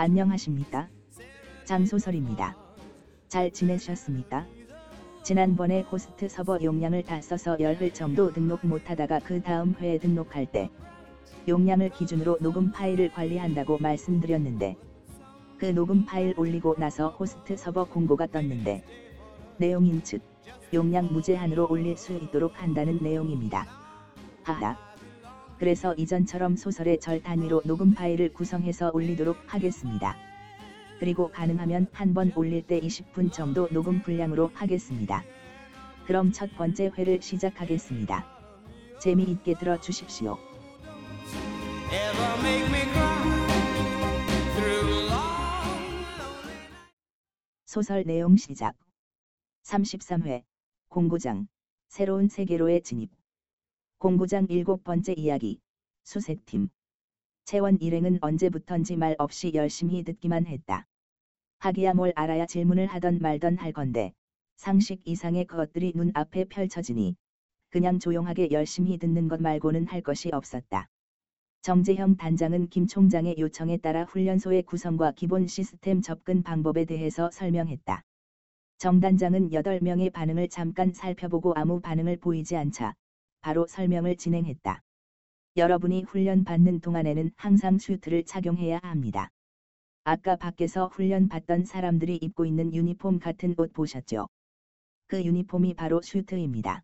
[0.00, 0.88] 안녕하십니까?
[1.66, 2.56] 장소설입니다.
[3.28, 4.46] 잘 지내셨습니까?
[5.22, 10.70] 지난번에 호스트 서버 용량을 다 써서 열흘 정도 등록 못하다가 그 다음 회에 등록할 때
[11.46, 14.78] 용량을 기준으로 녹음 파일을 관리한다고 말씀드렸는데
[15.58, 18.82] 그 녹음 파일 올리고 나서 호스트 서버 공고가 떴는데
[19.58, 20.22] 내용인 즉
[20.72, 23.66] 용량 무제한으로 올릴 수 있도록 한다는 내용입니다.
[24.44, 24.89] 하하.
[25.60, 30.16] 그래서 이전처럼 소설의 절 단위로 녹음 파일을 구성해서 올리도록 하겠습니다.
[30.98, 35.22] 그리고 가능하면 한 번 올릴 때 20분 정도 녹음 분량으로 하겠습니다.
[36.06, 38.26] 그럼 첫 번째 회를 시작하겠습니다.
[39.00, 40.38] 재미있게 들어주십시오.
[47.66, 48.74] 소설 내용 시작.
[49.64, 50.42] 33회
[50.88, 51.46] 공구장
[51.88, 53.19] 새로운 세계로의 진입.
[54.00, 55.60] 공구장 일곱 번째 이야기
[56.04, 56.70] 수색팀.
[57.44, 60.86] 채원 일행은 언제부턴지 말 없이 열심히 듣기만 했다.
[61.58, 64.14] 하기야 뭘 알아야 질문을 하던 말던 할 건데
[64.56, 67.14] 상식 이상의 것들이 눈앞에 펼쳐지니
[67.68, 70.88] 그냥 조용하게 열심히 듣는 것 말고는 할 것이 없었다.
[71.60, 78.02] 정재형 단장은 김 총장의 요청에 따라 훈련소의 구성과 기본 시스템 접근 방법에 대해서 설명했다.
[78.78, 82.94] 정 단장은 8명의 반응을 잠깐 살펴보고 아무 반응을 보이지 않자
[83.40, 84.82] 바로 설명을 진행했다.
[85.56, 89.30] 여러분이 훈련 받는 동안에는 항상 슈트를 착용해야 합니다.
[90.04, 94.28] 아까 밖에서 훈련 받던 사람들이 입고 있는 유니폼 같은 옷 보셨죠?
[95.08, 96.82] 그 유니폼이 바로 슈트입니다.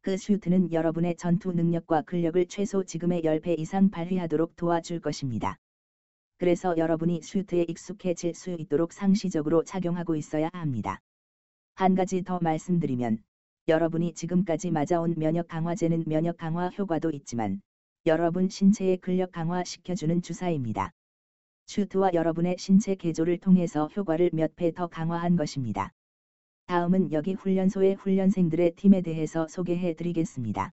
[0.00, 5.56] 그 슈트는 여러분의 전투 능력과 근력을 최소 지금의 10배 이상 발휘하도록 도와줄 것입니다.
[6.38, 10.98] 그래서 여러분이 슈트에 익숙해질 수 있도록 상시적으로 착용하고 있어야 합니다.
[11.74, 13.22] 한 가지 더 말씀드리면,
[13.68, 17.62] 여러분이 지금까지 맞아온 면역 강화제는 면역 강화 효과도 있지만,
[18.06, 20.90] 여러분 신체의 근력 강화 시켜주는 주사입니다.
[21.68, 25.92] 슈트와 여러분의 신체 개조를 통해서 효과를 몇 배 더 강화한 것입니다.
[26.66, 30.72] 다음은 여기 훈련소의 훈련생들의 팀에 대해서 소개해 드리겠습니다.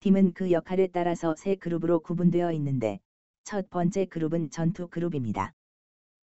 [0.00, 3.00] 팀은 그 역할에 따라서 세 그룹으로 구분되어 있는데,
[3.44, 5.54] 첫 번째 그룹은 전투 그룹입니다.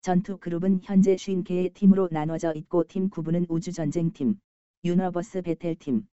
[0.03, 4.39] 전투 그룹은 현재 50개의 팀으로 나눠져 있고 팀 구분은 우주전쟁팀,
[4.85, 6.05] 유너버스 배틀팀의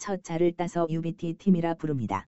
[0.00, 2.26] 첫 자를 따서 UBT 팀이라 부릅니다.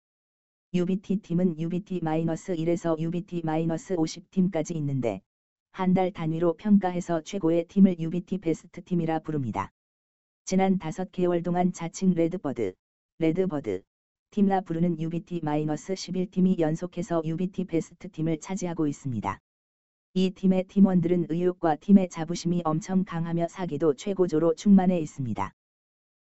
[0.74, 5.22] UBT 팀은 UBT-1에서 UBT-50 팀까지 있는데,
[5.72, 9.72] 한 달 단위로 평가해서 최고의 팀을 UBT 베스트 팀이라 부릅니다.
[10.44, 12.74] 지난 5개월 동안 자칭 Red Bird,
[13.18, 13.82] Red Bird
[14.30, 19.36] 팀이라 부르는 UBT-11팀이 연속해서 UBT 베스트 팀을 차지하고 있습니다.
[20.14, 25.52] 이 팀의 팀원들은 의욕과 팀의 자부심이 엄청 강하며 사기도 최고조로 충만해 있습니다.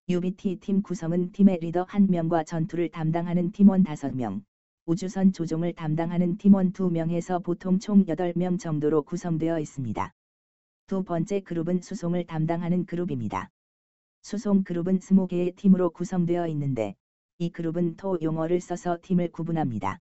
[0.08, 4.42] UBT 팀 구성은 팀의 리더 1명과 전투를 담당하는 팀원 5명,
[4.84, 10.12] 우주선 조종을 담당하는 팀원 2명에서 보통 총 8명 정도로 구성되어 있습니다.
[10.88, 13.48] 두 번째 그룹은 수송을 담당하는 그룹입니다.
[14.22, 16.96] 수송 그룹은 20개의 팀으로 구성되어 있는데,
[17.38, 20.00] 이 그룹은 토 용어를 써서 팀을 구분합니다.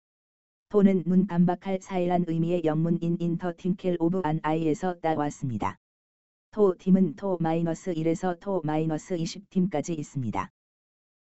[0.71, 5.79] 토는 눈 깜박할 사이란 의미의 영문인 in the twinkle of an eye에서 따왔습니다.
[6.55, 10.53] 토 팀은 토 마이너스 1에서 토 마이너스 20팀까지 있습니다.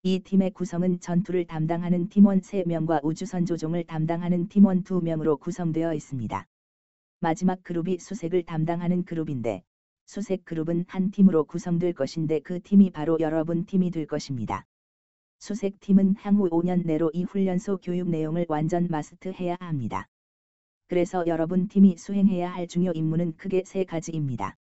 [0.03, 6.45] 이 팀의 구성은 전투를 담당하는 팀원 3명과 우주선 조종을 담당하는 팀원 2명으로 구성되어 있습니다.
[7.19, 9.63] 마지막 그룹이 수색을 담당하는 그룹인데,
[10.05, 14.67] 수색 그룹은 한 팀으로 구성될 것인데 그 팀이 바로 여러분 팀이 될 것입니다.
[15.39, 20.07] 수색팀은 향후 5년 내로 이 훈련소 교육 내용을 완전 마스터해야 합니다.
[20.89, 24.57] 그래서 여러분 팀이 수행해야 할 중요 임무는 크게 세 가지입니다.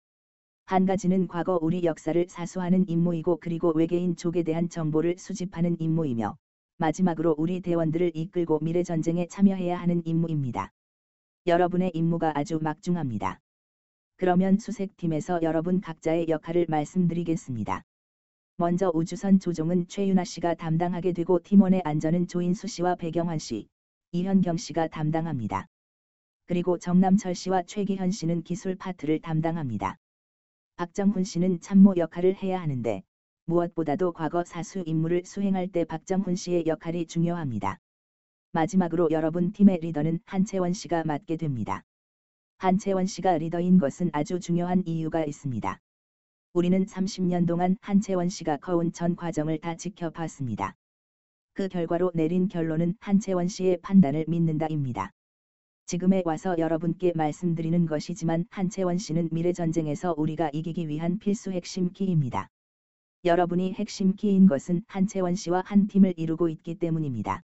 [0.69, 6.37] 한 가지는 과거 우리 역사를 사수하는 임무이고 그리고 외계인 족에 대한 정보를 수집하는 임무이며
[6.77, 10.71] 마지막으로 우리 대원들을 이끌고 미래 전쟁에 참여해야 하는 임무입니다.
[11.47, 13.39] 여러분의 임무가 아주 막중합니다.
[14.17, 17.81] 그러면 수색팀에서 여러분 각자의 역할을 말씀드리겠습니다.
[18.57, 23.67] 먼저 우주선 조종은 최윤아 씨가 담당하게 되고 팀원의 안전은 조인수 씨와 배경환 씨,
[24.11, 25.65] 이현경 씨가 담당합니다.
[26.45, 29.97] 그리고 정남철 씨와 최기현 씨는 기술 파트를 담당합니다.
[30.79, 33.03] 박정훈 씨는 참모 역할을 해야 하는데
[33.47, 37.79] 무엇보다도 과거 사수 임무를 수행할 때 박정훈 씨의 역할이 중요합니다.
[38.53, 41.83] 마지막으로 여러분 팀의 리더는 한채원 씨가 맡게 됩니다.
[42.59, 45.81] 한채원 씨가 리더인 것은 아주 중요한 이유가 있습니다.
[46.53, 50.75] 우리는 30년 동안 한채원 씨가 커온 전 과정을 다 지켜봤습니다.
[51.55, 55.11] 그 결과로 내린 결론은 한채원 씨의 판단을 믿는다입니다.
[55.89, 62.47] 지금에 와서 여러분께 말씀드리는 것이지만 한채원 씨는 미래 전쟁에서 우리가 이기기 위한 필수 핵심 키입니다.
[63.25, 67.41] 여러분이 핵심 키인 것은 한채원 씨와 한 팀을 이루고 있기 때문입니다.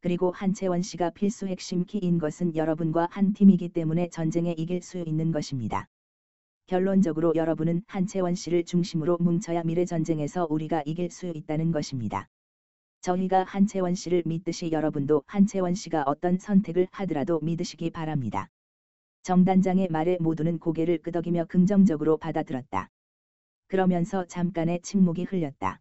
[0.00, 5.30] 그리고 한채원 씨가 필수 핵심 키인 것은 여러분과 한 팀이기 때문에 전쟁에 이길 수 있는
[5.30, 5.88] 것입니다.
[6.68, 12.30] 결론적으로 여러분은 한채원 씨를 중심으로 뭉쳐야 미래 전쟁에서 우리가 이길 수 있다는 것입니다.
[13.00, 18.48] 저희가 한채원 씨를 믿듯이 여러분도 한채원 씨가 어떤 선택을 하더라도 믿으시기 바랍니다.
[19.22, 22.88] 정단장의 말에 모두는 고개를 끄덕이며 긍정적으로 받아들었다.
[23.68, 25.80] 그러면서 잠깐의 침묵이 흘렸다.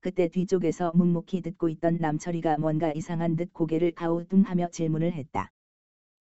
[0.00, 5.50] 그때 뒤쪽에서 묵묵히 듣고 있던 남철이가 뭔가 이상한 듯 고개를 가우뚱하며 질문을 했다.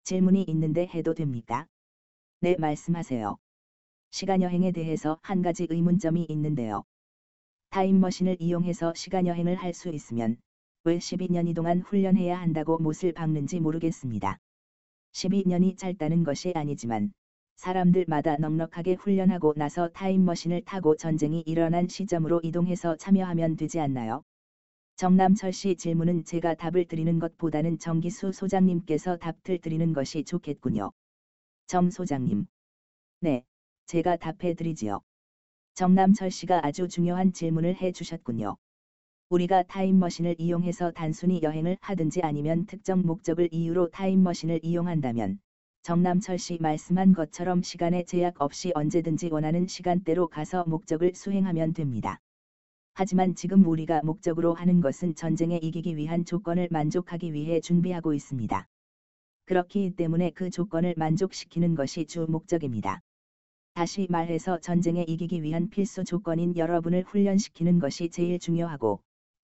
[0.04, 1.66] 질문이 있는데 해도 됩니까?
[2.42, 3.38] 네, 말씀하세요.
[4.12, 6.84] 시간여행에 대해서 한 가지 의문점이 있는데요.
[7.72, 10.36] 타임머신을 이용해서 시간여행을 할 수 있으면
[10.84, 14.38] 왜 12년이 동안 훈련해야 한다고 못을 박는지 모르겠습니다.
[15.14, 17.14] 12년이 짧다는 것이 아니지만
[17.56, 24.24] 사람들마다 넉넉하게 훈련하고 나서 타임머신을 타고 전쟁이 일어난 시점으로 이동해서 참여하면 되지 않나요?
[24.98, 30.92] 정남철 씨 질문은 제가 답을 드리는 것보다는 정기수 소장님께서 답을 드리는 것이 좋겠군요.
[31.68, 32.48] 정 소장님.
[33.22, 33.46] 네,
[33.86, 35.00] 제가 답해 드리지요.
[35.74, 38.58] 정남철 씨가 아주 중요한 질문을 해 주셨군요.
[39.30, 45.40] 우리가 타임머신을 이용해서 단순히 여행을 하든지 아니면 특정 목적을 이유로 타임머신을 이용한다면
[45.84, 52.20] 정남철 씨 말씀한 것처럼 시간에 제약 없이 언제든지 원하는 시간대로 가서 목적을 수행하면 됩니다.
[52.94, 58.68] 하지만 지금 우리가 목적으로 하는 것은 전쟁에 이기기 위한 조건을 만족하기 위해 준비하고 있습니다.
[59.46, 63.02] 그렇기 때문에 그 조건을 만족시키는 것이 주 목적입니다.
[63.74, 69.02] 다시 말해서 전쟁에 이기기 위한 필수 조건인 여러분을 훈련시키는 것이 제일 중요하고,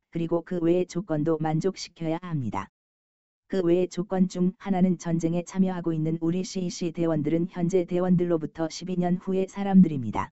[0.10, 2.68] 그리고 그 외의 조건도 만족시켜야 합니다.
[3.48, 9.48] 그 외의 조건 중 하나는 전쟁에 참여하고 있는 우리 CEC 대원들은 현재 대원들로부터 12년 후의
[9.48, 10.32] 사람들입니다.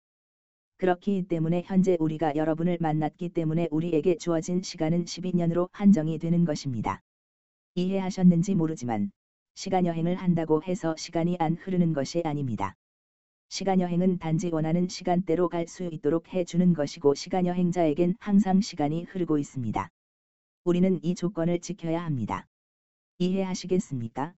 [0.77, 6.99] 그렇기 때문에 현재 우리가 여러분을 만났기 때문에 우리에게 주어진 시간은 12년으로 한정이 되는 것입니다.
[7.75, 9.11] 이해하셨는지 모르지만,
[9.53, 12.75] 시간 여행을 한다고 해서 시간이 안 흐르는 것이 아닙니다.
[13.55, 19.87] 시간여행은 단지 원하는 시간대로 갈 수 있도록 해주는 것이고 시간여행자에겐 항상 시간이 흐르고 있습니다.
[20.65, 22.47] 우리는 이 조건을 지켜야 합니다.
[23.19, 24.33] 이해하시겠습니까?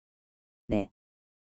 [0.68, 0.90] 네.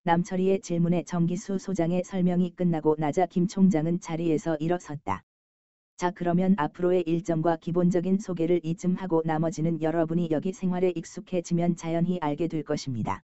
[0.04, 5.22] 남철이의 질문에 정기수 소장의 설명이 끝나고 나자 김 총장은 자리에서 일어섰다.
[5.96, 12.48] 자 그러면 앞으로의 일정과 기본적인 소개를 이쯤 하고 나머지는 여러분이 여기 생활에 익숙해지면 자연히 알게
[12.48, 13.22] 될 것입니다.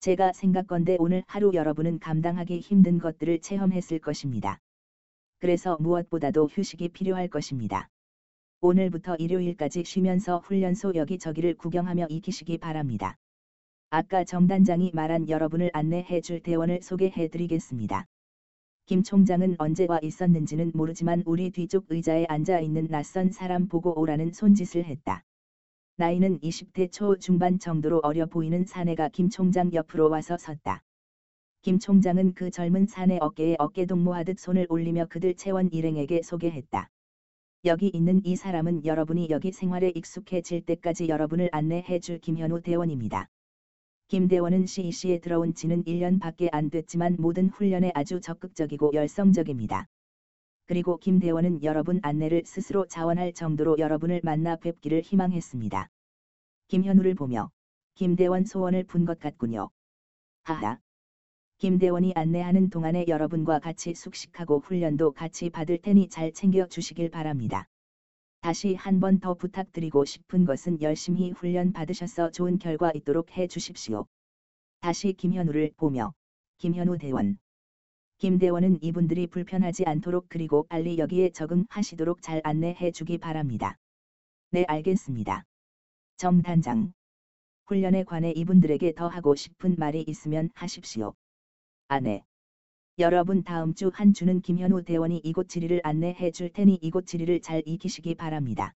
[0.00, 4.58] 제가 생각건데 오늘 하루 여러분은 감당하기 힘든 것들을 체험했을 것입니다.
[5.40, 7.90] 그래서 무엇보다도 휴식이 필요할 것입니다.
[8.62, 13.16] 오늘부터 일요일까지 쉬면서 훈련소 여기저기를 구경하며 익히시기 바랍니다.
[13.90, 18.06] 아까 정단장이 말한 여러분을 안내해 줄 대원을 소개해 드리겠습니다.
[18.86, 24.32] 김 총장은 언제 와 있었는지는 모르지만 우리 뒤쪽 의자에 앉아 있는 낯선 사람 보고 오라는
[24.32, 25.24] 손짓을 했다.
[26.00, 30.82] 나이는 20대 초 중반 정도로 어려 보이는 사내가 김 총장 옆으로 와서 섰다.
[31.60, 36.88] 김 총장은 그 젊은 사내 어깨에 어깨 동무하듯 손을 올리며 그들 채원 일행에게 소개했다.
[37.66, 43.28] 여기 있는 이 사람은 여러분이 여기 생활에 익숙해질 때까지 여러분을 안내해 줄 김현우 대원입니다.
[44.08, 49.86] 김 대원은 CEC에 들어온 지는 1년밖에 안 됐지만 모든 훈련에 아주 적극적이고 열성적입니다.
[50.70, 55.88] 그리고 김 대원은 여러분 안내를 스스로 자원할 정도로 여러분을 만나 뵙기를 희망했습니다.
[56.68, 57.50] 김현우를 보며
[57.94, 59.70] 김 대원 소원을 푼것 같군요.
[60.44, 60.78] 하하.
[61.58, 67.66] 김 대원이 안내하는 동안에 여러분과 같이 숙식하고 훈련도 같이 받을 테니 잘 챙겨 주시길 바랍니다.
[68.40, 74.06] 다시 한 번 더 부탁드리고 싶은 것은 열심히 훈련 받으셔서 좋은 결과 있도록 해 주십시오.
[74.78, 76.14] 다시 김현우를 보며
[76.58, 77.38] 김현우 대원.
[78.20, 83.78] 김 대원은 이분들이 불편하지 않도록 그리고 빨리 여기에 적응하시도록 잘 안내해 주기 바랍니다.
[84.50, 85.44] 네 알겠습니다.
[86.18, 86.92] 정 단장.
[87.66, 91.14] 훈련에 관해 이분들에게 더 하고 싶은 말이 있으면 하십시오.
[91.88, 92.22] 아 네.
[92.98, 97.62] 여러분 다음 주 한 주는 김현우 대원이 이곳 지리를 안내해 줄 테니 이곳 지리를 잘
[97.64, 98.74] 익히시기 바랍니다.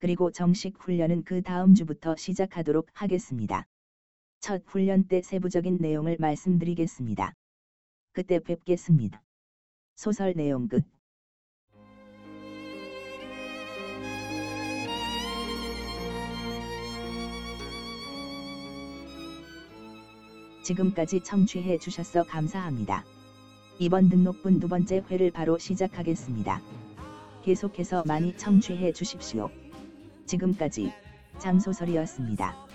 [0.00, 3.64] 그리고 정식 훈련은 그 다음 주부터 시작하도록 하겠습니다.
[4.40, 7.32] 첫 훈련 때 세부적인 내용을 말씀드리겠습니다.
[8.16, 9.22] 그때 뵙겠습니다.
[9.94, 10.82] 소설 내용 끝.
[20.64, 23.04] 지금까지 청취해 주셔서 감사합니다.
[23.78, 26.62] 이번 등록분 두 번째 회를 바로 시작하겠습니다.
[27.42, 29.50] 계속해서 많이 청취해 주십시오.
[30.24, 30.90] 지금까지
[31.38, 32.65] 장소설이었습니다.